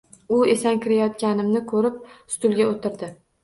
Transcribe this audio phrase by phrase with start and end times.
[0.37, 2.03] U esankirayotganimni ko`rib,
[2.39, 3.15] stulga o`tirdi